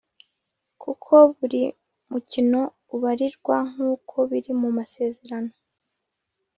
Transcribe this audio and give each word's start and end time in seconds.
kuko 0.81 1.13
buri 1.35 1.61
mukino 2.11 2.59
ubarirwa 2.95 3.57
nk’uko 3.71 4.15
biri 4.29 4.51
mu 4.61 4.69
masezerano. 4.77 5.53